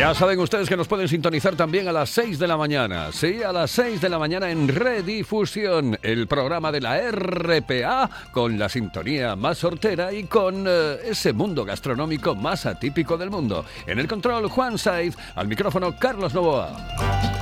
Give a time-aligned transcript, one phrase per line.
[0.00, 3.12] Ya saben ustedes que nos pueden sintonizar también a las 6 de la mañana.
[3.12, 8.58] Sí, a las 6 de la mañana en Redifusión, el programa de la RPA con
[8.58, 13.66] la sintonía más sortera y con eh, ese mundo gastronómico más atípico del mundo.
[13.86, 17.39] En el control Juan Saiz, al micrófono Carlos Novoa.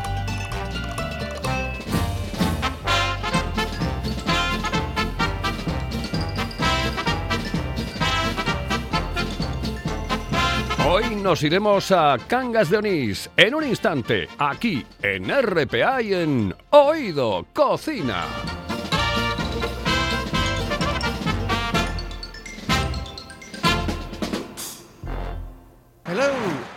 [10.99, 16.53] Hoy nos iremos a Cangas de Onís en un instante, aquí en RPA y en
[16.71, 18.25] Oído Cocina.
[26.05, 26.25] Hello,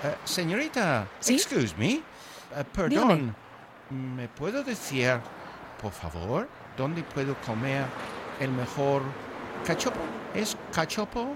[0.04, 1.08] eh, señorita.
[1.20, 1.34] ¿Sí?
[1.34, 1.94] Excuse me.
[1.94, 2.04] Eh,
[2.72, 3.36] perdón.
[3.90, 5.20] ¿Me puedo decir,
[5.82, 6.48] por favor,
[6.78, 7.86] dónde puedo comer
[8.40, 9.02] el mejor
[9.66, 10.00] cachopo?
[10.36, 11.36] ¿Es cachopo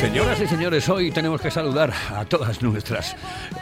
[0.00, 3.14] Señoras y señores, hoy tenemos que saludar a todas nuestras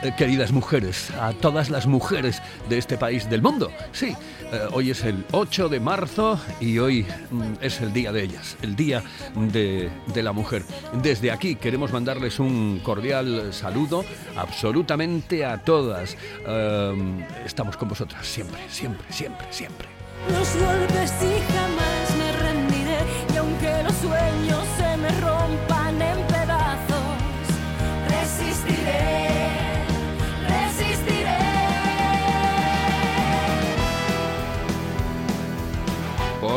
[0.04, 3.72] eh, queridas mujeres, a todas las mujeres de este país del mundo.
[3.90, 4.14] Sí,
[4.52, 8.56] eh, hoy es el 8 de marzo y hoy mm, es el día de ellas,
[8.62, 9.02] el día
[9.34, 10.62] de, de la mujer.
[11.02, 14.04] Desde aquí queremos mandarles un cordial saludo
[14.36, 16.16] absolutamente a todas.
[16.46, 19.88] Eh, estamos con vosotras siempre, siempre, siempre, siempre.
[20.28, 21.77] los golpes y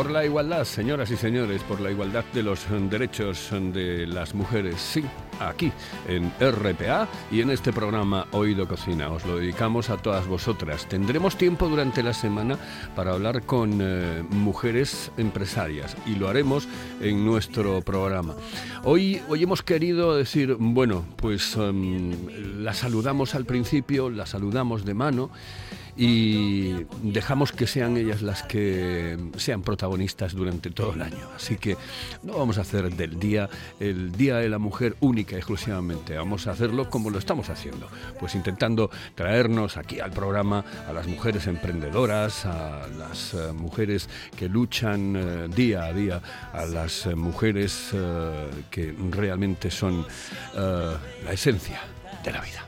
[0.02, 4.80] Por la igualdad, señoras y señores, por la igualdad de los derechos de las mujeres,
[4.80, 5.04] sí,
[5.38, 5.70] aquí
[6.08, 9.12] en RPA y en este programa Oído Cocina.
[9.12, 10.88] Os lo dedicamos a todas vosotras.
[10.88, 12.58] Tendremos tiempo durante la semana
[12.96, 16.66] para hablar con eh, mujeres empresarias y lo haremos
[17.00, 18.34] en nuestro programa.
[18.82, 22.10] Hoy, hoy hemos querido decir, bueno, pues em,
[22.60, 25.30] la saludamos al principio, la saludamos de mano
[25.96, 31.28] y dejamos que sean ellas las que sean protagonistas durante todo el año.
[31.36, 31.76] Así que
[32.22, 33.48] no vamos a hacer del día
[33.78, 37.88] el Día de la Mujer única y exclusivamente, vamos a hacerlo como lo estamos haciendo,
[38.18, 44.48] pues intentando traernos aquí al programa a las mujeres emprendedoras, a las eh, mujeres que
[44.48, 46.22] luchan eh, día a día,
[46.52, 47.90] a las eh, mujeres
[48.70, 50.06] que realmente son
[50.54, 51.80] la esencia
[52.24, 52.64] de la vida.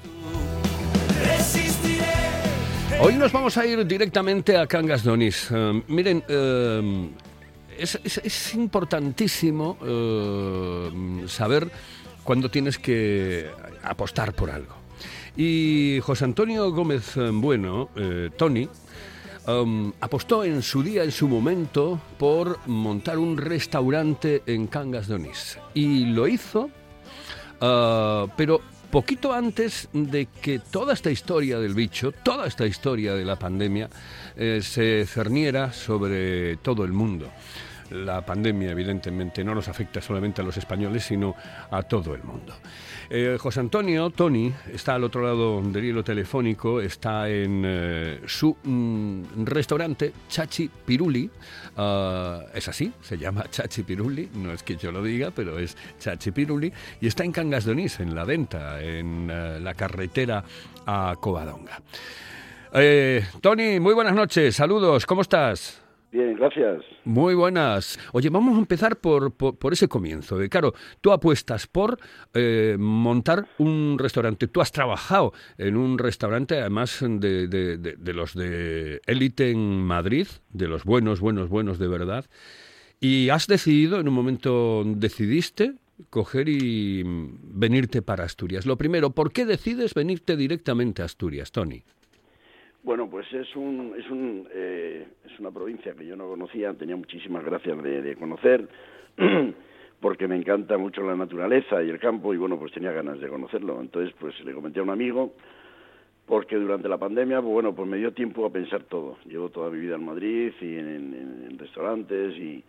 [3.00, 5.48] Hoy nos vamos a ir directamente a Cangas de Onís.
[5.50, 7.10] Eh, miren, eh,
[7.76, 11.70] es, importantísimo eh, saber
[12.22, 13.50] cuándo tienes que
[13.82, 14.74] apostar por algo.
[15.36, 17.90] Y José Antonio Gómez Bueno,
[18.36, 18.68] Tony,
[20.00, 25.58] apostó en su día, en su momento, por montar un restaurante en Cangas de Onís.
[25.74, 26.70] Y lo hizo,
[27.58, 28.60] pero
[28.94, 33.90] poquito antes de que toda esta historia del bicho, toda esta historia de la pandemia,
[34.36, 37.28] eh, se cerniera sobre todo el mundo
[37.90, 41.34] la pandemia evidentemente no nos afecta solamente a los españoles, sino
[41.70, 42.54] a todo el mundo.
[43.10, 48.56] Eh, José Antonio, Tony, está al otro lado del hilo telefónico, está en eh, su
[48.62, 51.30] mm, restaurante Chachi Piruli.
[51.76, 55.76] Ah, es así, se llama Chachi Piruli, no es que yo lo diga, pero es
[55.98, 56.72] Chachi Piruli.
[57.00, 60.44] Y está en Cangas de Onís, en la venta, en eh, la carretera
[60.86, 61.80] a Covadonga.
[63.40, 65.83] Tony, muy buenas noches, saludos, ¿cómo estás?
[66.14, 66.84] Bien, gracias.
[67.04, 67.98] Muy buenas.
[68.12, 70.38] Oye, vamos a empezar por, por, ese comienzo.
[70.38, 71.98] De, claro, tú apuestas por
[72.34, 74.46] eh, montar un restaurante.
[74.46, 80.28] Tú has trabajado en un restaurante, además de, de, de, los de élite en Madrid,
[80.52, 82.26] de los buenos, buenos, buenos de verdad.
[83.00, 85.74] Y has decidido, en un momento decidiste
[86.10, 88.66] coger y venirte para Asturias.
[88.66, 91.82] Lo primero, ¿por qué decides venirte directamente a Asturias, Tony?
[92.84, 96.94] Bueno, pues es un, es un, eh, es una provincia que yo no conocía, tenía
[96.96, 98.68] muchísimas gracias de, conocer,
[100.00, 103.28] porque me encanta mucho la naturaleza y el campo y bueno, pues tenía ganas de
[103.28, 103.80] conocerlo.
[103.80, 105.32] Entonces, pues le comenté a un amigo,
[106.26, 109.16] porque durante la pandemia, bueno, pues me dio tiempo a pensar todo.
[109.24, 112.62] Llevo toda mi vida en Madrid y en, restaurantes y,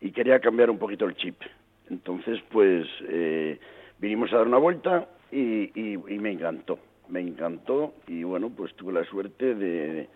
[0.00, 1.36] y, quería cambiar un poquito el chip.
[1.88, 3.56] Entonces, pues eh,
[4.00, 8.92] vinimos a dar una vuelta y, y me encantó me encantó y bueno, pues tuve
[8.92, 10.08] la suerte de,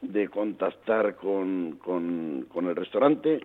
[0.00, 3.40] de contactar con, con, el restaurante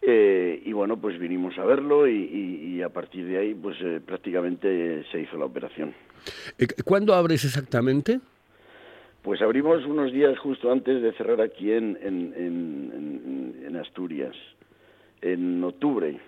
[0.00, 5.04] eh, y bueno, pues vinimos a verlo y, a partir de ahí pues eh, prácticamente
[5.12, 5.94] se hizo la operación.
[6.58, 8.18] Eh, ¿Cuándo abres exactamente?
[9.22, 14.34] Pues abrimos unos días justo antes de cerrar aquí en, en, en, en Asturias,
[15.20, 16.18] en octubre.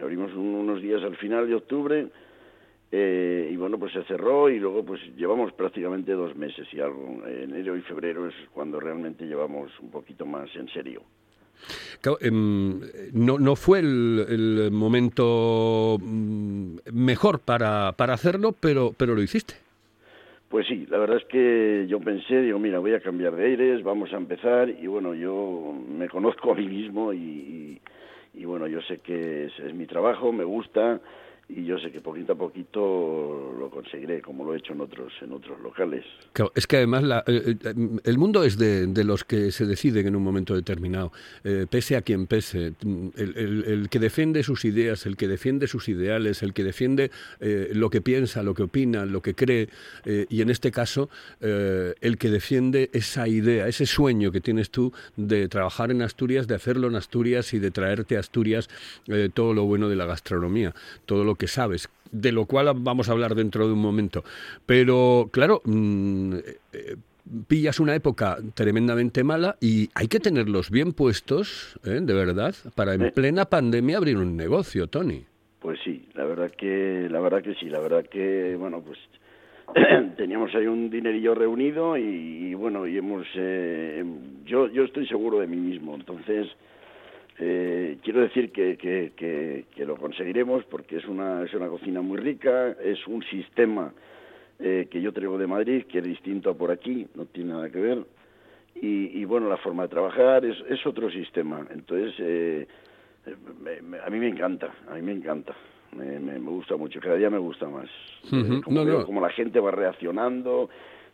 [0.00, 2.08] Abrimos unos días al final de octubre
[2.96, 7.26] eh, y bueno, pues se cerró y luego pues llevamos prácticamente dos meses y algo.
[7.26, 11.02] Enero y febrero es cuando realmente llevamos un poquito más en serio.
[12.20, 12.80] Em,
[13.12, 19.54] no, no fue el, momento mm, mejor para, para hacerlo, pero, pero lo hiciste.
[20.48, 23.82] Pues sí, la verdad es que yo pensé, digo, mira, voy a cambiar de aires,
[23.82, 27.80] vamos a empezar y bueno, yo me conozco a mí mismo y,
[28.34, 31.00] y, bueno, yo sé que es mi trabajo, me gusta,
[31.48, 35.12] y yo sé que poquito a poquito lo conseguiré, como lo he hecho en otros
[35.20, 36.04] en otros locales.
[36.32, 40.06] Claro, es que además eh, eh, el mundo es de, de, los que se deciden
[40.06, 41.12] en un momento determinado,
[41.44, 42.72] eh, pese a quien pese.
[43.16, 47.10] El, el, que defiende sus ideas, el que defiende sus ideales, el que defiende
[47.40, 49.68] lo que piensa, lo que opina, lo que cree,
[50.04, 51.08] y en este caso,
[51.40, 56.54] el que defiende esa idea, ese sueño que tienes tú de trabajar en Asturias, de
[56.54, 58.68] hacerlo en Asturias y de traerte a Asturias
[59.34, 60.74] todo lo bueno de la gastronomía,
[61.06, 64.24] todo que sabes, de lo cual vamos a hablar dentro de un momento.
[64.66, 66.34] Pero, claro, mm,
[66.72, 66.96] eh,
[67.48, 72.00] pillas una época tremendamente mala y hay que tenerlos bien puestos, ¿eh?
[72.00, 75.24] de verdad, para en plena pandemia abrir un negocio, Tony.
[75.60, 78.98] Pues sí, la verdad que, la verdad que sí, la verdad que, bueno, pues
[80.16, 84.04] teníamos ahí un dinerillo reunido y, bueno, y hemos, eh,
[84.44, 86.48] yo, yo estoy seguro de mí mismo, entonces
[87.38, 89.12] eh, quiero decir que, que,
[89.74, 93.92] que, lo conseguiremos porque es una, es una cocina muy rica, es un sistema
[94.60, 97.70] eh, que yo traigo de Madrid que es distinto a por aquí, no tiene nada
[97.70, 98.04] que ver.
[98.76, 101.66] Y, y bueno, la forma de trabajar es, es otro sistema.
[101.70, 102.66] Entonces, eh,
[104.04, 105.54] a mí me encanta, a mí me encanta.
[105.92, 107.88] Me, me, gusta mucho, cada día me gusta más.
[108.32, 110.68] Eh, como, como la gente va reaccionando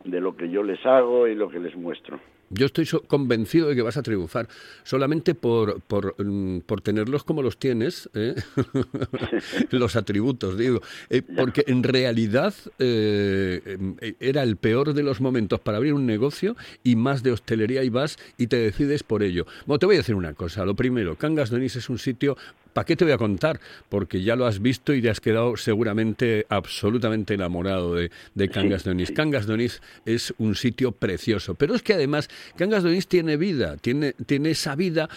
[0.05, 2.19] de lo que yo les hago y lo que les muestro.
[2.53, 4.49] Yo estoy convencido de que vas a triunfar,
[4.83, 8.35] solamente por, por, mm, por tenerlos como los tienes, ¿eh?
[9.71, 10.81] los atributos, digo,
[11.11, 16.07] eh, porque en realidad eh, em, era el peor de los momentos para abrir un
[16.07, 19.47] negocio y más de hostelería y vas y te decides por ello.
[19.67, 22.37] Bueno, te voy a decir una cosa, lo primero, Cangas de es un sitio
[22.73, 23.61] ¿Para qué te voy a contar?
[23.89, 28.11] Porque ya lo has visto y te has quedado seguramente absolutamente enamorado de,
[28.49, 29.13] Cangas de Onís.
[29.13, 33.37] Cangas de Onís es un sitio precioso, pero es que además Cangas de Onís tiene
[33.37, 35.09] vida, tiene, tiene esa vida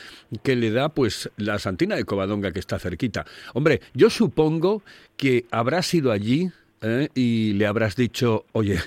[0.44, 3.26] que le da pues la Santina de Covadonga que está cerquita.
[3.54, 4.84] Hombre, yo supongo
[5.18, 6.50] que habrás ido allí
[6.82, 7.10] ¿eh?
[7.16, 8.78] y le habrás dicho, oye,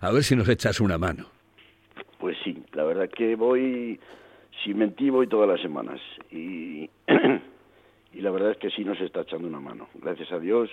[0.00, 1.26] a ver si nos echas una mano.
[2.18, 3.98] Pues sí, la verdad que voy,
[4.62, 6.00] si mentí, voy todas las semanas.
[6.30, 6.90] Y
[8.12, 9.88] y la verdad es que sí nos está echando una mano.
[9.94, 10.70] Gracias a Dios,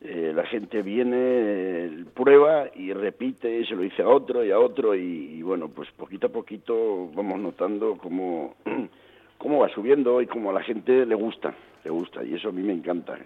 [0.00, 4.50] eh, la gente viene, eh, prueba y repite, y se lo dice a otro y
[4.50, 8.54] a otro, y, bueno, pues poquito a poquito vamos notando cómo,
[9.38, 12.52] cómo va subiendo y cómo a la gente le gusta, le gusta, y eso a
[12.52, 13.18] mí me encanta.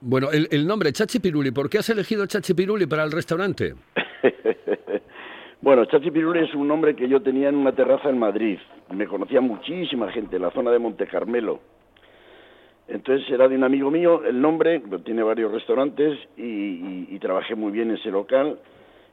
[0.00, 3.74] Bueno, el, el nombre Chachi Piruli, ¿por qué has elegido Chachi Piruli para el restaurante?
[5.62, 8.58] Bueno, Chachi Piruli es un nombre que yo tenía en una terraza en Madrid.
[8.94, 11.60] Me conocía muchísima gente en la zona de Monte Carmelo.
[12.90, 17.54] Entonces era de un amigo mío el nombre, tiene varios restaurantes y, y- y trabajé
[17.54, 18.58] muy bien en ese local.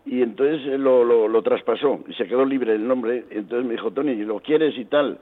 [0.05, 3.25] Y entonces lo, lo, lo traspasó y se quedó libre el nombre.
[3.29, 5.19] Entonces me dijo, Tony, ¿lo quieres y tal?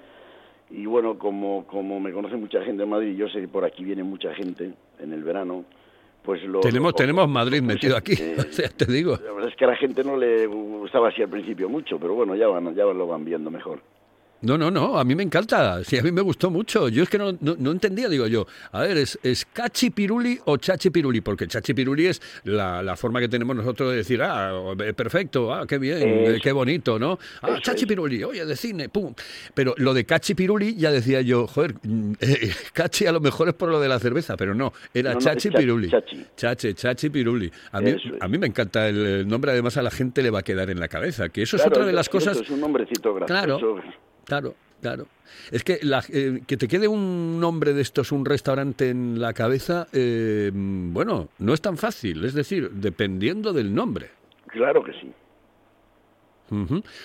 [0.71, 3.83] Y bueno, como, como me conoce mucha gente en Madrid, yo sé que por aquí
[3.83, 5.65] viene mucha gente en el verano,
[6.23, 6.59] pues lo...
[6.61, 9.17] tenemos, lo- tenemos Madrid pues, metido aquí, eh, o sea, te digo.
[9.23, 12.13] la verdad es que a la gente no le gustaba así al principio mucho, pero
[12.15, 13.79] bueno, ya van, ya lo van viendo mejor.
[14.45, 16.87] No, no, no, a mí me encanta, sí, a mí me gustó mucho.
[16.87, 20.39] Yo es que no, no, no entendía, digo yo, a ver, ¿es, es Cachi Piruli
[20.45, 21.21] o Chachi Piruli?
[21.21, 25.65] Porque Chachi Piruli es la, la forma que tenemos nosotros de decir, ah, perfecto, ah,
[25.67, 27.17] qué bien, eh, qué bonito, ¿no?
[27.41, 27.87] Ah, Chachi.
[27.87, 29.15] Piruli, oye, de cine, pum.
[29.55, 31.73] Pero lo de Cachi Piruli ya decía yo, joder,
[32.19, 35.19] eh, Cachi a lo mejor es por lo de la cerveza, pero no, era No,
[35.19, 35.89] Chachi Piruli.
[35.89, 36.25] Chachi.
[36.35, 37.51] Chachi, Chachi Piruli.
[37.71, 40.29] A mí, Eso a mí me encanta el, el nombre, además a la gente le
[40.29, 42.37] va a quedar en la cabeza, que eso es otra de las cosas...
[42.37, 43.25] Es un nombrecito gracioso.
[43.25, 43.81] Claro.
[44.25, 45.07] Claro, claro.
[45.51, 49.33] Es que la- eh, que te quede un nombre de estos, un restaurante en la
[49.33, 52.23] cabeza, eh, bueno, no es tan fácil.
[52.25, 54.09] Es decir, dependiendo del nombre.
[54.47, 55.11] Claro que sí.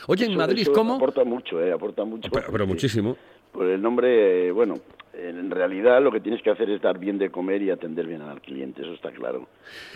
[0.06, 0.96] Oye, en Madrid, ¿cómo?
[0.96, 1.72] Aporta mucho, ¿eh?
[1.72, 2.28] Aporta mucho.
[2.30, 3.16] Pero, pero muchísimo.
[3.52, 4.74] Por el nombre, eh, bueno,
[5.14, 8.20] en realidad lo que tienes que hacer es dar bien de comer y atender bien
[8.22, 9.48] al cliente, eso está claro.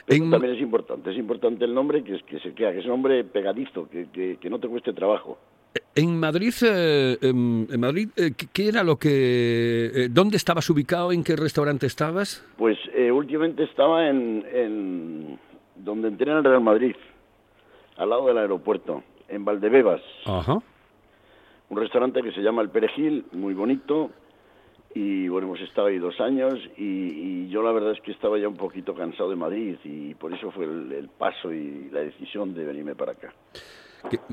[0.06, 2.84] Pero En- también es importante, es importante el nombre, que, es, que se que es
[2.84, 5.38] un nombre pegadizo, que, que, que no te cueste trabajo.
[5.96, 10.68] En Madrid, eh, en, en Madrid, eh, ¿qué- ¿qué era lo que, eh, dónde estabas
[10.70, 12.44] ubicado, en qué restaurante estabas?
[12.56, 15.38] Pues eh, últimamente estaba en, en
[15.76, 16.94] donde entrena el Real Madrid,
[17.96, 20.00] al lado del aeropuerto, en Valdebebas.
[20.26, 20.58] Ajá.
[21.70, 24.10] un restaurante que se llama El Perejil, muy bonito,
[24.94, 28.38] y bueno, hemos estado ahí dos años, y, y yo la verdad es que estaba
[28.38, 32.00] ya un poquito cansado de Madrid, y por eso fue el, el paso y la
[32.00, 33.32] decisión de venirme para acá.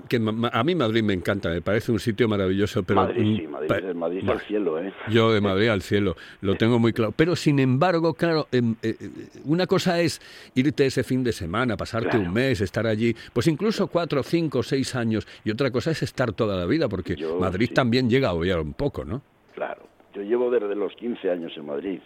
[0.09, 0.17] Que,
[0.51, 3.77] a mí Madrid me encanta, me parece un sitio maravilloso, pero Madrid, sí, Madrid, pa-
[3.77, 4.93] es- Madrid al cielo, ¿eh?
[5.09, 7.13] Yo de Madrid al cielo, lo tengo muy claro.
[7.15, 9.09] Pero sin embargo, claro, em, eh, eh,
[9.45, 10.21] una cosa es
[10.55, 12.25] irte ese fin de semana, pasarte Claro.
[12.25, 16.33] un mes, estar allí, pues incluso cuatro, cinco, seis años, y otra cosa es estar
[16.33, 17.73] toda la vida, porque Yo, Madrid sí.
[17.73, 19.21] también llega a obviar un poco, ¿no?
[19.55, 19.87] Claro.
[20.13, 21.99] Yo llevo desde los 15 años en Madrid.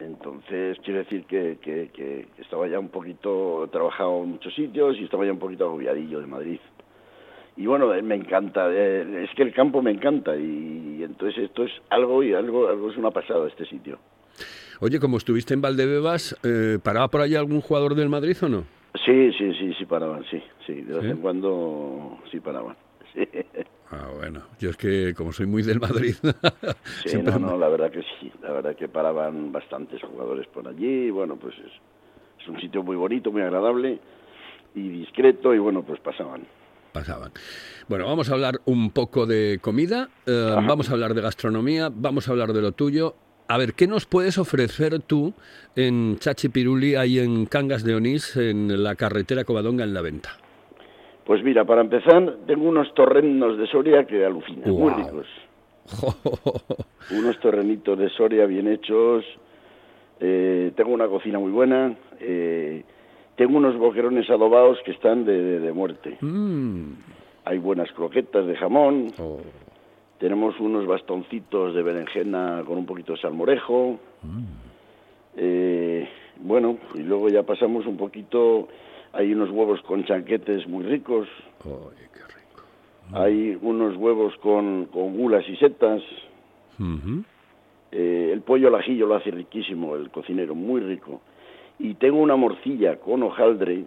[0.00, 4.96] Entonces quiere decir que, que, que estaba ya un poquito, he trabajado en muchos sitios
[4.98, 6.60] y estaba ya un poquito agobiadillo de Madrid.
[7.58, 11.64] Y bueno, eh, me encanta, eh, es que el campo me encanta y, entonces esto
[11.64, 13.98] es algo y algo, algo es una pasada este sitio.
[14.80, 18.64] Oye, como estuviste en Valdebebas, eh, ¿paraba por allí algún jugador del Madrid o no?
[19.04, 21.10] Sí, sí, sí, sí paraban, sí, sí, de vez ¿Sí?
[21.10, 22.76] en cuando sí paraban.
[23.14, 23.26] Sí,
[23.90, 26.14] Ah, bueno, yo es que como soy muy del Madrid,
[27.06, 31.06] sí no, no, la verdad que sí, la verdad que paraban bastantes jugadores por allí,
[31.06, 31.72] y bueno, pues es,
[32.42, 33.98] es un sitio muy bonito, muy agradable
[34.74, 36.46] y discreto y bueno, pues pasaban.
[36.92, 37.32] pasaban.
[37.88, 42.28] Bueno, vamos a hablar un poco de comida, eh, vamos a hablar de gastronomía, vamos
[42.28, 43.14] a hablar de lo tuyo.
[43.48, 45.32] A ver, ¿qué nos puedes ofrecer tú
[45.74, 50.36] en Chachi Piruli, ahí en Cangas de Onís, en la carretera Covadonga, en la venta?
[51.28, 54.96] Pues mira, para empezar, tengo unos torrenos de Soria que alucinan, muy Guau.
[54.96, 55.26] ricos.
[57.10, 59.24] Unos torrenitos de Soria bien hechos,
[60.20, 62.82] eh, tengo una cocina muy buena, eh,
[63.36, 66.16] tengo unos boquerones adobados que están de, de- de muerte.
[66.22, 66.92] Mm,
[67.44, 69.40] Hay buenas croquetas de jamón, oh,
[70.18, 73.98] tenemos unos bastoncitos de berenjena con un poquito de salmorejo.
[75.36, 76.08] Eh,
[76.40, 78.68] bueno, y luego ya pasamos un poquito,
[79.18, 81.26] hay unos huevos con chanquetes muy ricos,
[81.64, 82.62] ay, qué rico.
[83.12, 86.00] hay unos huevos con, con gulas y setas,
[87.90, 91.20] eh, el pollo al ajillo lo hace riquísimo el cocinero, muy rico.
[91.80, 93.84] Y tengo una morcilla con hojaldre,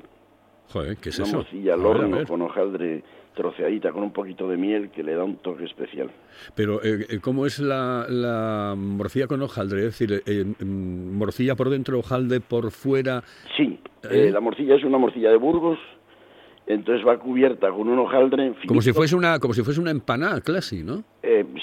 [0.74, 1.38] Joder, ¿qué es una eso?
[1.38, 3.04] morcilla al horno con hojaldre
[3.36, 6.12] troceadita con un poquito de miel que le da un toque especial.
[6.56, 9.80] Pero, eh, eh, ¿cómo es la, la morcilla con hojaldre?
[9.88, 13.24] Es decir, eh, mm, morcilla por dentro, hojaldre por fuera.
[13.56, 14.30] Sí, ¿Eh?
[14.32, 15.80] la morcilla es una morcilla de Burgos,
[16.68, 18.94] entonces va cubierta con un hojaldre Como si finito.
[18.94, 21.04] fuese una, como si fuese una empanada, casi, ¿no?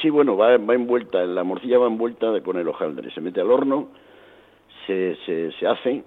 [0.03, 3.41] Sí, bueno, va, va envuelta, la morcilla va envuelta de- con el hojaldre, se mete
[3.41, 3.89] al horno,
[4.87, 6.05] se, se, se hace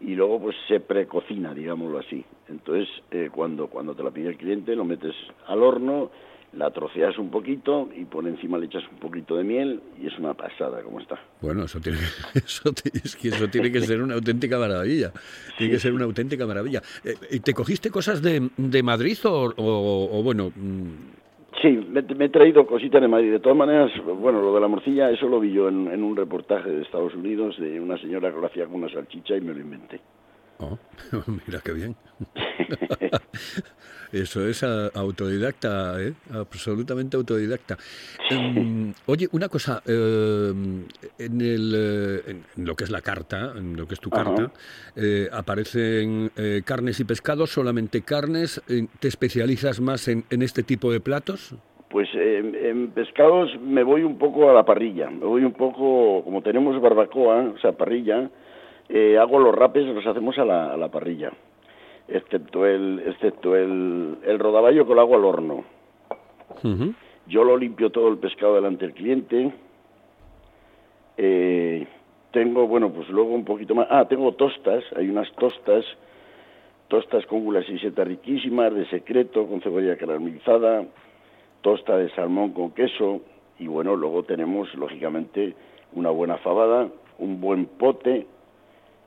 [0.00, 2.24] y luego pues se precocina, digámoslo así.
[2.48, 5.14] Entonces, eh, cuando, cuando te la pide el cliente, lo metes
[5.46, 6.10] al horno,
[6.54, 10.18] la troceas un poquito y por encima le echas un poquito de miel y es
[10.18, 11.18] una pasada como está.
[11.42, 11.98] Bueno, eso tiene,
[12.34, 15.12] eso, ti- es que eso tiene que ser una auténtica maravilla.
[15.58, 16.80] Tiene que ser una auténtica maravilla.
[17.04, 21.17] Eh, ¿y ¿Te cogiste cosas de, de Madrid o, o- o, bueno, mm,
[21.60, 23.32] Sí, me, he traído cositas de Madrid.
[23.32, 26.14] De todas maneras, bueno, lo de la morcilla, eso lo vi yo en, en un
[26.14, 29.54] reportaje de Estados Unidos de una señora que lo hacía con una salchicha y me
[29.54, 30.00] lo inventé.
[30.60, 30.76] Oh,
[31.46, 31.94] mira qué bien.
[34.12, 36.14] Eso es autodidacta, ¿eh?
[36.32, 37.76] absolutamente autodidacta.
[38.30, 40.50] Em, oye, una cosa, eh,
[41.18, 42.22] en, el, eh,
[42.56, 44.24] en- lo que es la carta, en lo que es tu Ajá.
[44.24, 44.50] carta,
[44.96, 48.62] eh, aparecen eh, carnes y pescados, solamente carnes.
[48.98, 51.54] ¿Te especializas más en, en este tipo de platos?
[51.90, 56.22] Pues eh, en pescados me voy un poco a la parrilla, me voy un poco,
[56.24, 58.30] como tenemos barbacoa, o sea, parrilla,
[58.88, 61.32] eh, hago los rapes, los hacemos a la, a la parrilla,
[62.08, 65.64] excepto el, excepto el, el rodaballo que lo hago al horno.
[67.26, 69.52] Yo lo limpio todo el pescado delante del cliente.
[71.16, 71.86] Eh,
[72.30, 73.86] tengo, bueno, pues luego un poquito más.
[73.90, 75.84] Ah, tengo tostas, hay unas tostas,
[76.88, 80.86] tostas con gulas y setas riquísimas, de secreto, con cebolla caramelizada,
[81.60, 83.20] tosta de salmón con queso.
[83.58, 85.54] Y bueno, luego tenemos, lógicamente,
[85.92, 88.26] una buena fabada, un buen pote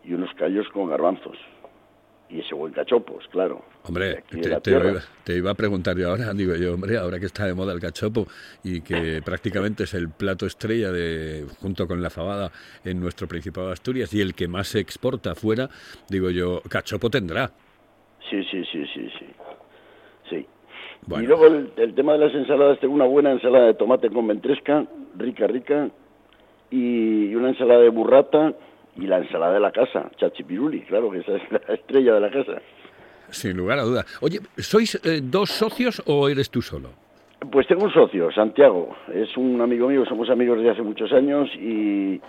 [0.04, 1.38] y unos callos con garbanzos.
[2.30, 3.62] Y ese buen cachopos, claro.
[3.84, 4.62] Hombre, te, iba,
[5.24, 7.82] te iba a preguntar yo ahora, digo yo, hombre, ahora que está de moda el
[7.82, 8.26] cachopo
[8.64, 12.52] y que prácticamente es el plato estrella de junto con la fabada
[12.86, 15.70] en nuestro Principado de Asturias y el que más se exporta fuera,
[16.10, 17.52] digo yo, cachopo tendrá.
[18.30, 19.26] Sí, sí, sí, sí, sí.
[20.30, 20.46] Sí.
[21.06, 21.26] Bueno.
[21.26, 24.26] Y luego el, el tema de las ensaladas, tengo una buena ensalada de tomate con
[24.26, 24.86] ventresca,
[25.18, 25.90] rica, rica,
[26.70, 28.54] y una ensalada de burrata
[28.98, 32.30] y la ensalada de la casa, chachipiruli, claro, que esa es la estrella de la
[32.32, 32.62] casa.
[33.30, 34.06] Sin lugar a dudas.
[34.22, 36.90] Oye, ¿sois eh, dos socios o eres tú solo?
[37.52, 41.50] Pues tengo un socio, Santiago, es un amigo mío, somos amigos desde hace muchos años
[41.56, 42.22] y,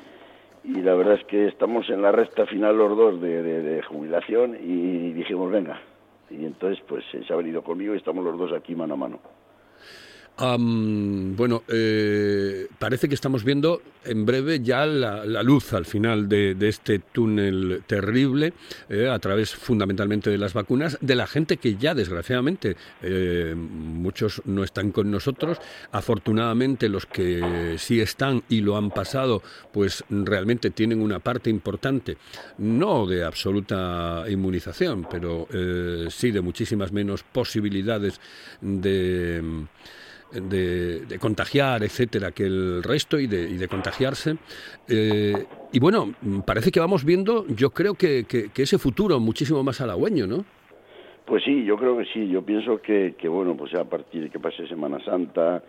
[0.64, 3.82] y la verdad es que estamos en la recta final los dos de, de- de
[3.82, 5.80] jubilación y dijimos, venga,
[6.30, 9.18] y entonces pues se ha venido conmigo y estamos los dos aquí mano a mano.
[10.38, 16.68] Bueno, eh, parece que estamos viendo en breve ya la, luz al final de, de
[16.68, 18.52] este túnel terrible,
[18.88, 24.42] eh, a través fundamentalmente de las vacunas, de la gente que ya desgraciadamente eh, muchos
[24.44, 25.58] no están con nosotros.
[25.92, 32.16] Afortunadamente los que sí están y lo han pasado, pues realmente tienen una parte importante,
[32.58, 38.20] no de absoluta inmunización, pero eh, sí de muchísimas menos posibilidades
[38.60, 39.66] de
[40.32, 44.36] de, contagiar, etcétera, que el resto y de, y de contagiarse.
[44.88, 46.14] Eh, y bueno,
[46.46, 50.44] parece que vamos viendo, yo creo que, que- que ese futuro muchísimo más halagüeño, ¿no?
[51.26, 52.28] Pues sí, yo creo que sí.
[52.28, 55.62] Yo pienso que, que bueno, pues a partir de que pase Semana Santa,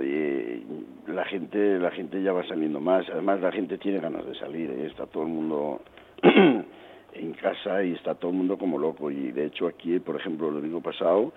[0.00, 0.62] eh,
[1.08, 3.06] la gente la gente ya va saliendo más.
[3.10, 4.70] Además, la gente tiene ganas de salir.
[4.70, 4.86] ¿eh?
[4.86, 5.80] Está todo el mundo
[6.22, 9.10] en casa y está todo el mundo como loco.
[9.10, 11.32] Y de hecho aquí, por ejemplo, el domingo pasado,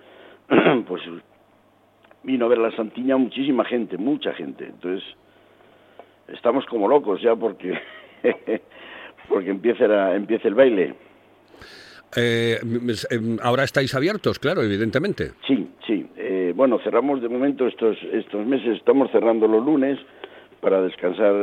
[0.87, 1.01] pues
[2.23, 4.65] vino a ver la Santiña muchísima gente, mucha gente.
[4.65, 5.03] Entonces,
[6.27, 7.73] estamos como locos ya porque
[9.29, 10.95] porque empieza, la- empieza el baile.
[12.15, 12.59] Eh,
[13.09, 15.31] em, ahora estáis abiertos, claro, evidentemente.
[15.47, 16.05] Sí, sí.
[16.15, 19.99] Eh, bueno, cerramos de momento estos estos meses, estamos cerrando los lunes
[20.61, 21.33] para descansar,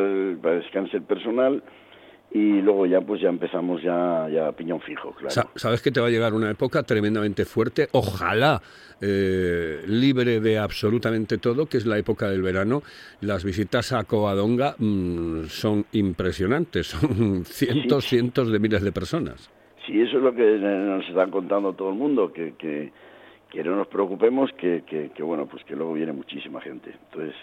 [0.40, 1.62] para descanse el personal
[2.32, 5.30] y luego ya pues ya empezamos ya ya piñón fijo, claro.
[5.30, 8.60] Sa- Sabes que te va a llegar una época tremendamente fuerte, ojalá
[9.00, 12.82] eh, libre de absolutamente todo, que es la época del verano.
[13.20, 19.50] Las visitas a Coadonga mm, son impresionantes, son cientos, cientos de miles de personas.
[19.86, 22.92] Sí, eso es lo que nos están contando todo el mundo, que, que,
[23.50, 26.94] que no nos preocupemos, que, que, que, bueno, pues que luego viene muchísima gente.
[27.10, 27.34] Entonces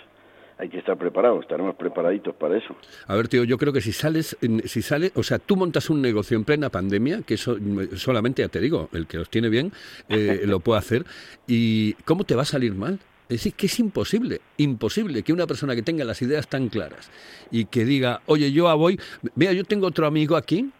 [0.58, 2.76] hay que estar preparados, estaremos preparaditos para eso.
[3.06, 6.02] A ver, tío, yo creo que si sales, si sale, o sea, tú montas un
[6.02, 7.58] negocio en plena pandemia, que eso
[7.96, 9.72] solamente, ya te digo, el que los tiene bien
[10.10, 11.06] eh, lo puede hacer,
[11.46, 13.00] y ¿cómo te va a salir mal?
[13.30, 17.12] Es decir, que es imposible, imposible que una persona que tenga las ideas tan claras
[17.52, 19.00] y que diga, oye, yo voy,
[19.36, 20.72] mira, yo tengo otro amigo aquí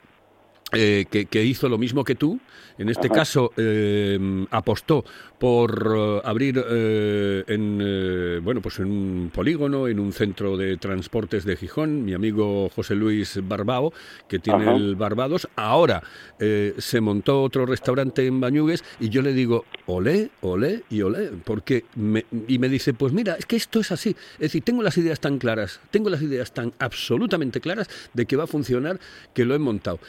[0.74, 2.40] eh, que, que hizo lo mismo que tú.
[2.78, 5.04] En este caso, eh, apostó
[5.40, 11.44] por eh, abrir eh, en, bueno, pues en un polígono, en un centro de transportes
[11.44, 13.94] de Gijón, mi amigo José Luis Barbao,
[14.28, 14.76] que tiene Ajá.
[14.76, 15.48] el Barbados.
[15.56, 16.04] Ahora
[16.40, 21.86] se montó otro restaurante en Bañugues y yo le digo, olé, olé y olé, porque
[21.96, 24.16] me, y me dice, pues mira, es que esto es así.
[24.34, 28.36] Es decir, tengo las ideas tan claras, tengo las ideas tan absolutamente claras de que
[28.36, 29.00] va a funcionar,
[29.34, 30.00] que lo he montado.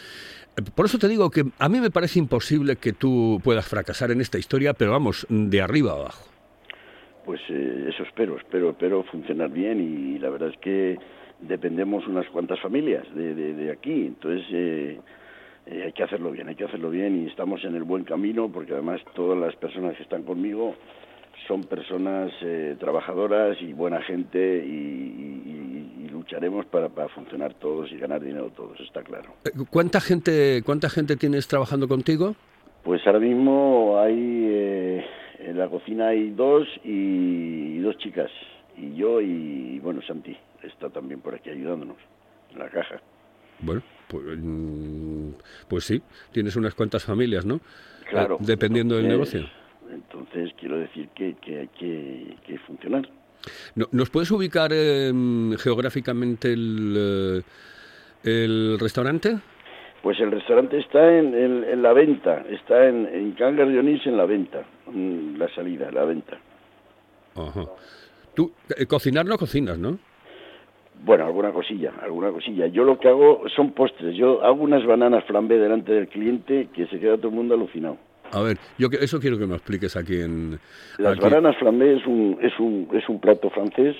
[0.75, 4.21] Por eso te digo que a mí me parece imposible que tú puedas fracasar en
[4.21, 6.25] esta historia, pero vamos, de arriba a abajo.
[7.25, 10.99] Pues eh, eso espero, espero, espero funcionar bien y la verdad es que
[11.41, 15.01] dependemos unas cuantas familias de, de, de aquí, entonces eh,
[15.67, 18.51] eh, hay que hacerlo bien, hay que hacerlo bien y estamos en el buen camino
[18.51, 20.75] porque además todas las personas que están conmigo
[21.47, 27.91] son personas eh, trabajadoras y buena gente y, y- y lucharemos para, para funcionar todos
[27.93, 29.35] y ganar dinero todos, está claro.
[29.45, 32.35] Eh, ¿Cuánta gente, cuánta gente tienes trabajando contigo?
[32.83, 34.15] Pues ahora mismo hay
[34.49, 35.05] eh,
[35.41, 38.31] en la cocina hay dos y, y dos chicas
[38.77, 41.97] y yo y bueno Santi está también por aquí ayudándonos
[42.53, 43.01] en la caja.
[43.61, 45.31] Bueno, pues, mm,
[45.69, 46.01] pues sí,
[46.33, 47.61] tienes unas cuantas familias, ¿no?
[48.09, 48.37] Claro.
[48.37, 49.49] Eh, Dependiendo del negocio.
[49.93, 53.09] Entonces quiero decir que, que hay que, que funcionar.
[53.75, 55.13] No- ¿Nos puedes ubicar eh,
[55.59, 57.45] geográficamente el,
[58.25, 59.39] el restaurante?
[60.03, 64.07] Pues el restaurante está en, en- en la venta, está en, en Cangas de Onís
[64.07, 66.39] en la venta, la salida, la venta.
[67.37, 67.65] Ajá.
[68.35, 69.99] Tú, eh, cocinar no cocinas, ¿no?
[71.05, 72.67] Bueno, alguna cosilla, alguna cosilla.
[72.67, 74.17] Yo lo que hago son postres.
[74.17, 77.99] Yo hago unas bananas flambé delante del cliente que se queda todo el mundo alucinado.
[78.33, 80.59] A ver, yo que- eso quiero que me expliques aquí en...
[80.99, 81.23] Las aquí.
[81.23, 83.97] bananas flambé es un, es un, es un plato francés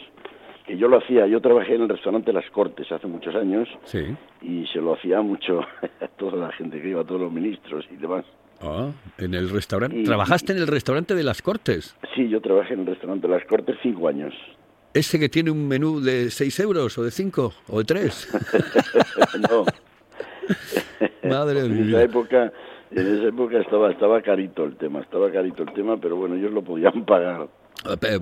[0.67, 1.27] que yo lo hacía.
[1.27, 4.05] Yo trabajé en el restaurante Las Cortes hace muchos años Sí.
[4.43, 5.61] y se lo hacía mucho
[6.01, 8.25] a toda la gente que iba, a todos los ministros y demás.
[8.61, 9.97] Ah, en el restaurante.
[10.01, 11.97] Y- ¿Trabajaste en el restaurante de las Cortes?
[12.15, 14.35] Sí, yo trabajé en el restaurante Las Cortes cinco años.
[14.95, 18.29] ¿Ese que tiene un menú de 6 euros o de 5 o de 3?
[19.51, 19.65] no.
[21.29, 21.97] Madre en mía.
[21.99, 22.53] esa época,
[22.91, 26.53] en esa época estaba, estaba carito el tema, estaba carito el tema, pero bueno, ellos
[26.53, 27.49] lo podían pagar.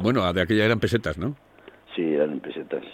[0.01, 1.37] bueno, de aquella eran pesetas, ¿no?
[1.95, 2.85] Sí, eran en pesetas.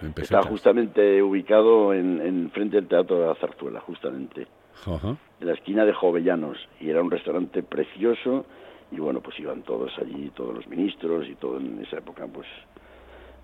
[0.00, 4.46] En Estaba justamente ubicado en, en frente del Teatro de la Zarzuela, justamente,
[4.84, 5.16] Ajá.
[5.40, 8.44] en la esquina de Jovellanos, y era un restaurante precioso,
[8.90, 12.46] y bueno, pues iban todos allí, todos los ministros y todo en esa época, pues...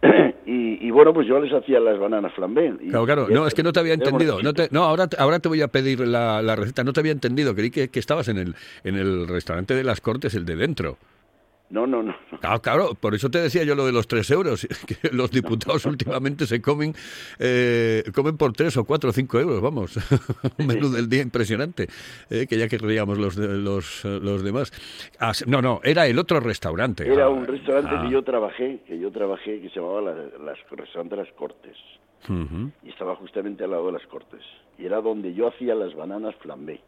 [0.46, 2.72] y, y bueno, pues yo les hacía las bananas flambé.
[2.80, 3.28] y- Claro, claro.
[3.30, 4.40] No, es que no te había era entendido.
[4.42, 6.84] No, te- no ahora, te- ahora te voy a pedir la, la receta.
[6.84, 7.54] No te había entendido.
[7.54, 10.96] Creí que, que estabas en el, en el restaurante de las Cortes, el de dentro.
[11.70, 12.14] No, no, no.
[12.42, 12.60] no.
[12.62, 16.46] Claro, por eso te decía yo lo de los tres euros, que los diputados últimamente
[16.46, 16.94] se comen,
[17.38, 19.96] eh, comen por tres o cuatro o cinco euros, vamos,
[20.58, 21.88] un menú del día impresionante,
[22.30, 24.72] eh, que ya querríamos los, los, eh, los demás.
[25.20, 27.06] Ah, no, no, era el otro restaurante.
[27.06, 30.14] Era Ah, un restaurante ah, que yo trabajé, que yo trabajé, que se llamaba la,
[30.44, 31.76] las, restaurante Las Cortes.
[32.82, 34.40] Y estaba justamente al lado de las Cortes.
[34.78, 36.80] Y era donde yo hacía las bananas flambé.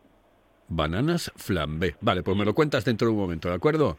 [0.68, 1.96] Bananas flambé.
[2.00, 3.98] Vale, pues me lo cuentas dentro de un momento, ¿de acuerdo?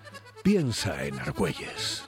[0.43, 2.03] Piensa en Argüelles.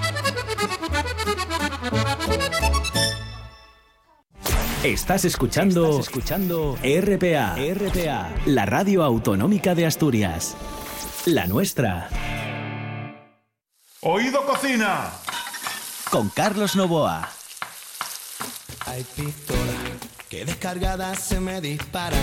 [4.84, 10.56] Estás escuchando, escuchando RPA, RPA, la radio autonómica de Asturias.
[11.26, 12.10] La nuestra,
[14.02, 15.12] Oído Cocina.
[16.10, 17.30] con Carlos Novoa.
[18.88, 19.76] Hay pistolas
[20.28, 22.20] que descargadas se me disparan.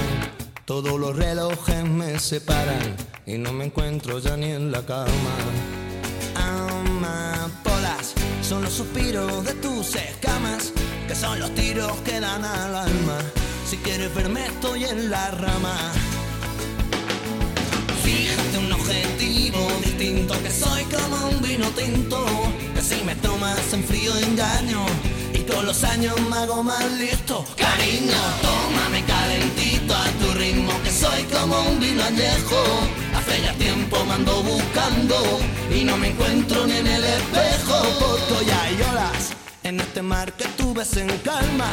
[0.67, 2.97] Todos los relojes me separan
[3.27, 5.80] y no me encuentro ya ni en la cama.
[8.51, 10.73] Son los suspiros de tus escamas,
[11.07, 13.19] que son los tiros que dan al alma.
[13.65, 15.77] Si quieres verme estoy en la rama.
[18.03, 22.27] Fíjate un objetivo distinto, que soy como un vino tinto,
[22.75, 24.85] que si me tomas en frío engaño,
[25.33, 27.45] y con los años me hago más listo.
[27.57, 32.65] Cariño, tómame calentito a tu ritmo, que soy como un vino añejo,
[33.31, 35.15] hace ya tiempo me ando buscando,
[35.71, 39.31] y no me encuentro ni en el espejo, porque ya hay olas
[39.63, 41.71] en este mar que tú ves en calma.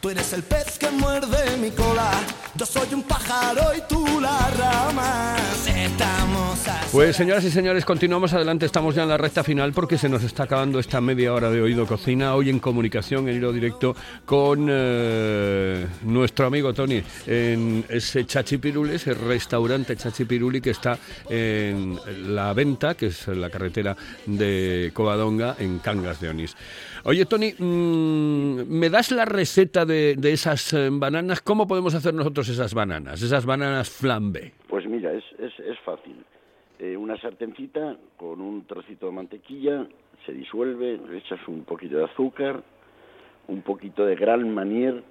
[0.00, 2.10] Tú eres el pez que muerde mi cola.
[2.54, 5.36] Yo soy un pájaro y tú la rama.
[5.66, 6.58] Estamos
[6.90, 10.22] Pues señoras y señores, continuamos adelante, estamos ya en la recta final porque se nos
[10.22, 14.68] está acabando esta media hora de Oído Cocina, hoy en comunicación, en hilo directo con
[14.70, 21.98] eh, nuestro amigo Tony, en ese Chachipiruli, ese restaurante Chachipiruli que está en
[22.34, 26.56] la venta, que es la carretera de Covadonga, en Cangas de Onís.
[27.04, 31.40] Oye Tony, mm, ¿me das la receta de, de esas eh, bananas?
[31.42, 34.52] ¿Cómo podemos hacer nosotros esas bananas, esas bananas flambe?
[34.68, 36.24] Pues mira, es, es, es fácil.
[36.78, 39.86] Eh, una sartencita con un trocito de mantequilla,
[40.24, 42.62] se disuelve, le echas un poquito de azúcar,
[43.48, 45.02] un poquito de gran manier,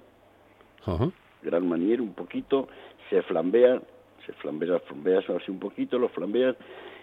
[1.42, 2.68] gran manier, un poquito,
[3.08, 3.80] se flambea,
[4.26, 6.56] se flambea, flambeas así un poquito, lo flambeas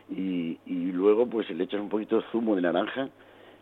[0.10, 3.10] y, y luego pues le echas un poquito de zumo de naranja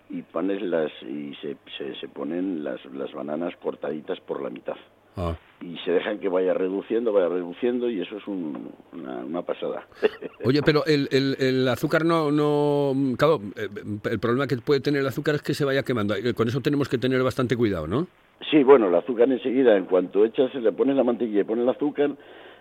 [0.10, 4.76] y pones las y se, se, se ponen las, las bananas cortaditas por la mitad
[5.18, 5.34] Ah.
[5.62, 9.88] y se dejan que vaya reduciendo, vaya reduciendo y eso es un- una, una pasada.
[10.44, 12.94] Oye, pero el, el- el azúcar no, no...
[13.18, 13.70] Claro, eh,
[14.12, 16.16] el problema que puede tener el azúcar es que se vaya quemando.
[16.16, 18.08] Eh, Con eso tenemos que tener bastante cuidado, ¿no?
[18.52, 21.70] Sí, bueno, el azúcar enseguida, en cuanto echas, le pones la mantequilla y pones el
[21.70, 22.12] azúcar,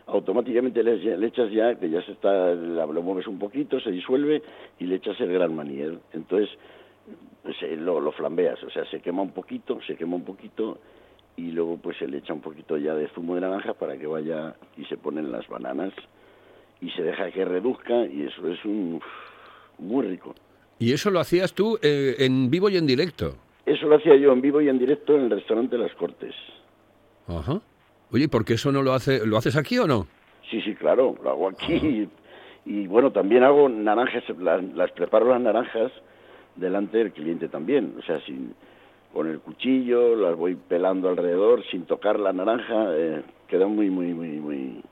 [0.07, 3.91] automáticamente le, le echas ya, que ya se está, la- lo mueves un poquito, se
[3.91, 4.43] disuelve
[4.79, 5.99] y le echas el gran manier.
[6.13, 6.49] Entonces,
[7.43, 10.79] pues, eh, lo, lo flambeas, o sea, se quema un poquito, se quema un poquito
[11.37, 14.07] y luego pues se le echa un poquito ya de zumo de naranja para que
[14.07, 15.93] vaya y se ponen las bananas
[16.81, 19.01] y se deja que reduzca y eso es un
[19.79, 20.35] muy rico.
[20.79, 23.37] Y eso lo hacías tú eh, en vivo y en directo.
[23.67, 26.35] Eso lo hacía yo en vivo y en directo en el restaurante Las Cortes.
[27.27, 27.61] Ajá.
[28.11, 30.07] Oye, ¿y por qué eso no lo hace, lo haces aquí o no?
[30.51, 31.75] Sí, sí, claro, lo hago aquí.
[31.75, 32.09] Y,
[32.67, 35.93] y, bueno, también hago naranjas, las, las preparo las naranjas
[36.57, 37.95] delante del cliente también.
[37.99, 38.55] O sea, sin,
[39.13, 42.87] con el cuchillo, las voy pelando alrededor sin tocar la naranja.
[42.97, 44.83] eh, queda muy, muy, muy, muy.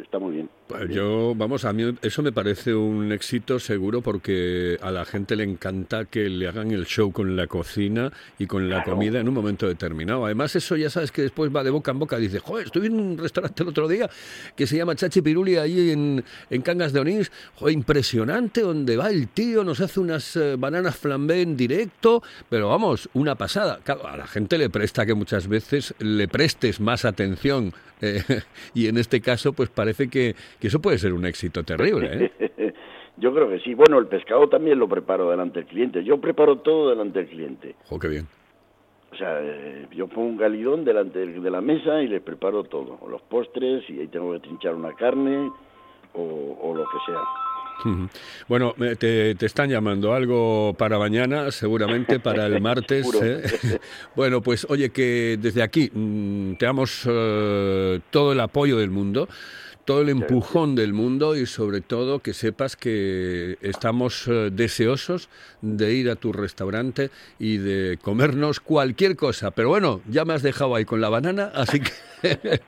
[0.00, 0.48] Está muy bien.
[0.88, 5.44] Yo, vamos, a mí eso me parece un éxito seguro porque a la gente le
[5.44, 8.92] encanta que le hagan el show con la cocina y con la Claro.
[8.96, 10.24] comida en un momento determinado.
[10.24, 12.16] Además, eso ya sabes que después va de boca en boca.
[12.18, 14.08] Dice, joder, estuve en un restaurante el otro día
[14.56, 17.30] que se llama Chachi Piruli ahí en, en Cangas de Onís.
[17.56, 22.68] Joder, impresionante donde va el tío, nos hace unas eh, bananas flambé en directo, pero
[22.68, 23.80] vamos, una pasada.
[23.84, 28.22] Claro, a la gente le presta que muchas veces le prestes más atención eh,
[28.74, 32.30] y en este caso pues parece que, que eso puede ser un éxito terrible.
[32.38, 32.72] ¿eh?
[33.16, 33.74] Yo creo que sí.
[33.74, 36.04] Bueno, el pescado también lo preparo delante del cliente.
[36.04, 37.74] Yo preparo todo delante del cliente.
[37.88, 38.28] Jo, qué bien.
[39.10, 42.96] O sea, eh, yo pongo un galidón delante de la mesa y les preparo todo.
[43.00, 45.50] O los postres, y ahí tengo que trinchar una carne,
[46.14, 47.20] o, o lo que sea.
[48.48, 53.06] Bueno, eh, te, te están llamando algo para mañana, seguramente para el martes.
[53.20, 53.80] ¿eh?
[54.16, 59.28] Bueno, pues oye, que desde aquí mm, te damos eh, todo el apoyo del mundo,
[59.84, 65.28] todo el empujón del mundo y sobre todo que sepas que estamos eh, deseosos
[65.60, 69.50] de ir a tu restaurante y de comernos cualquier cosa.
[69.50, 71.90] Pero bueno, ya me has dejado ahí con la banana, así que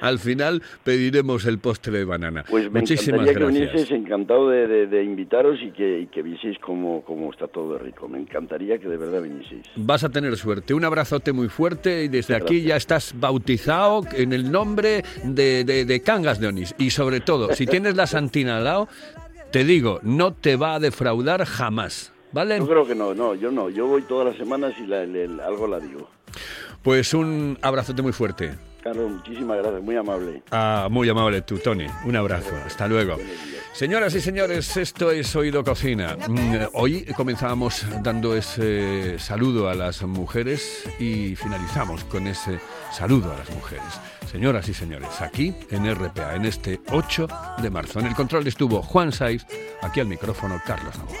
[0.00, 2.44] al final pediremos el postre de banana.
[2.48, 3.72] Pues me Muchísimas encantaría que gracias.
[3.72, 7.74] vinieseis, encantado de, de- de invitaros y que, y que vieseis cómo, cómo está todo
[7.74, 8.08] de rico.
[8.08, 9.62] Me encantaría que de verdad vinieseis.
[9.76, 10.74] Vas a tener suerte.
[10.74, 12.64] Un abrazote muy fuerte y desde aquí Gracias.
[12.68, 16.48] ya estás bautizado en el nombre de, de- de Cangas de
[16.78, 18.88] Y sobre todo, si tienes la Santina al lado,
[19.50, 22.12] te digo, no te va a defraudar jamás.
[22.32, 22.58] ¿Vale?
[22.58, 23.70] Yo creo que no, no, yo no.
[23.70, 26.10] Yo voy todas las semanas y la- le- algo la digo.
[26.82, 28.54] Pues un abrazote muy fuerte.
[28.86, 30.42] Carlos, muchísimas gracias, muy amable.
[30.52, 31.88] Ah, muy amable tú, Tony.
[32.04, 32.54] Un abrazo.
[32.64, 33.16] Hasta luego.
[33.72, 36.16] Señoras y señores, esto es Oído Cocina.
[36.28, 42.60] Mm, Hoy comenzábamos dando ese saludo a las mujeres y finalizamos con ese
[42.92, 44.00] saludo a las mujeres.
[44.30, 47.26] Señoras y señores, aquí en RPA, en este 8
[47.60, 47.98] de marzo.
[47.98, 49.44] En el control estuvo Juan Saiz,
[49.82, 51.16] aquí al micrófono Carlos Novoa.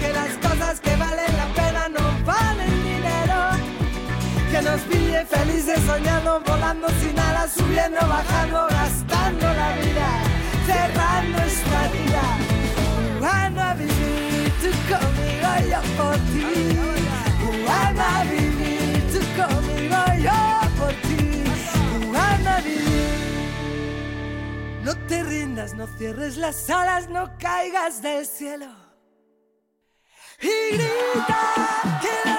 [0.00, 3.40] Que las cosas que valen la pena no valen dinero.
[4.50, 10.08] Que nos pillen felices soñando, volando sin alas, subiendo, bajando, gastando la vida,
[10.66, 12.24] cerrando esta vida.
[13.18, 16.71] Jugando a vivir tú conmigo, yo por ti.
[24.92, 28.66] No te rindas, no cierres las alas, no caigas del cielo.
[30.42, 32.31] Y grita